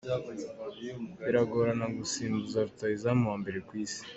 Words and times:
Biragorana 1.23 1.85
gusimbuza 1.97 2.57
rutahizamu 2.67 3.23
wa 3.29 3.35
mbere 3.41 3.57
ku 3.67 3.73
isi. 3.83 4.01